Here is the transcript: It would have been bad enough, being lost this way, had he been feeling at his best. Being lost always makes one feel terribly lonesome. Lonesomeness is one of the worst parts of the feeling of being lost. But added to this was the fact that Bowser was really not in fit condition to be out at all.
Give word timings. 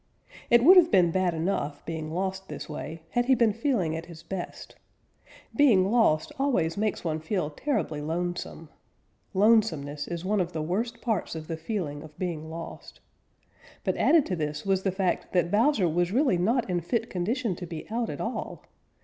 It 0.49 0.63
would 0.63 0.77
have 0.77 0.89
been 0.89 1.11
bad 1.11 1.35
enough, 1.35 1.85
being 1.85 2.09
lost 2.11 2.47
this 2.49 2.67
way, 2.67 3.03
had 3.11 3.25
he 3.25 3.35
been 3.35 3.53
feeling 3.53 3.95
at 3.95 4.07
his 4.07 4.23
best. 4.23 4.75
Being 5.55 5.91
lost 5.91 6.31
always 6.39 6.75
makes 6.75 7.03
one 7.03 7.19
feel 7.19 7.51
terribly 7.51 8.01
lonesome. 8.01 8.69
Lonesomeness 9.35 10.07
is 10.07 10.25
one 10.25 10.41
of 10.41 10.53
the 10.53 10.61
worst 10.63 11.01
parts 11.01 11.35
of 11.35 11.47
the 11.47 11.55
feeling 11.55 12.01
of 12.01 12.17
being 12.17 12.49
lost. 12.49 12.99
But 13.83 13.95
added 13.95 14.25
to 14.25 14.35
this 14.35 14.65
was 14.65 14.81
the 14.81 14.91
fact 14.91 15.33
that 15.33 15.51
Bowser 15.51 15.87
was 15.87 16.11
really 16.11 16.39
not 16.39 16.67
in 16.67 16.81
fit 16.81 17.07
condition 17.11 17.55
to 17.57 17.67
be 17.67 17.87
out 17.91 18.09
at 18.09 18.19
all. 18.19 18.63